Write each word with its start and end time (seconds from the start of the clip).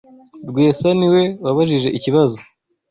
Rwesa 0.49 0.89
ni 0.99 1.07
we 1.13 1.23
wabajije 1.43 1.89
ikibazo. 1.97 2.37